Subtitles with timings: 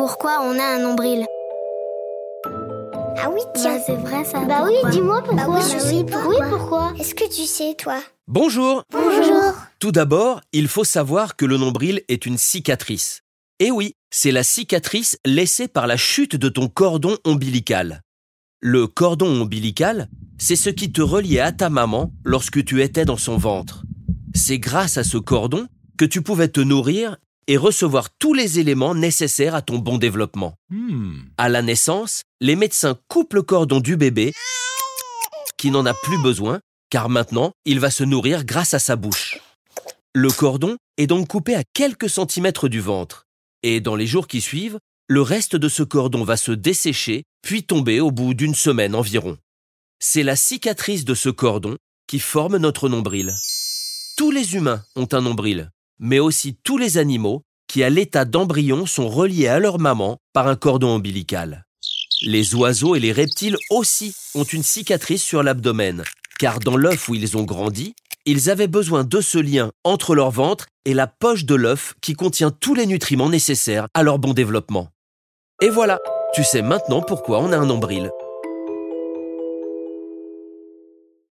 [0.00, 1.26] pourquoi on a un nombril.
[3.18, 3.76] Ah oui, tiens.
[3.76, 4.40] Bah, c'est vrai ça.
[4.46, 5.44] Bah oui, pourquoi dis-moi pourquoi.
[5.44, 8.00] Bah oui, je sais Oui, pourquoi Est-ce que tu sais, toi?
[8.26, 9.52] Bonjour Bonjour.
[9.78, 13.20] Tout d'abord, il faut savoir que le nombril est une cicatrice.
[13.58, 18.00] Et oui, c'est la cicatrice laissée par la chute de ton cordon ombilical.
[18.62, 20.08] Le cordon ombilical,
[20.38, 23.82] c'est ce qui te reliait à ta maman lorsque tu étais dans son ventre.
[24.34, 25.66] C'est grâce à ce cordon
[25.98, 27.18] que tu pouvais te nourrir
[27.50, 30.54] et recevoir tous les éléments nécessaires à ton bon développement.
[31.36, 34.32] À la naissance, les médecins coupent le cordon du bébé
[35.58, 36.60] qui n'en a plus besoin
[36.90, 39.40] car maintenant, il va se nourrir grâce à sa bouche.
[40.14, 43.26] Le cordon est donc coupé à quelques centimètres du ventre.
[43.64, 47.64] Et dans les jours qui suivent, le reste de ce cordon va se dessécher, puis
[47.64, 49.38] tomber au bout d'une semaine environ.
[49.98, 51.76] C'est la cicatrice de ce cordon
[52.06, 53.34] qui forme notre nombril.
[54.16, 58.84] Tous les humains ont un nombril, mais aussi tous les animaux qui, à l'état d'embryon,
[58.84, 61.64] sont reliés à leur maman par un cordon ombilical.
[62.20, 66.02] Les oiseaux et les reptiles aussi ont une cicatrice sur l'abdomen,
[66.40, 67.94] car dans l'œuf où ils ont grandi,
[68.26, 72.14] ils avaient besoin de ce lien entre leur ventre et la poche de l'œuf qui
[72.14, 74.88] contient tous les nutriments nécessaires à leur bon développement.
[75.62, 76.00] Et voilà,
[76.34, 78.10] tu sais maintenant pourquoi on a un nombril.